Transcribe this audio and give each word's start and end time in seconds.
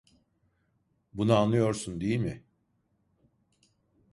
Bunu 1.13 1.35
anlıyorsun, 1.35 2.01
değil 2.01 2.17
mi? 2.19 2.43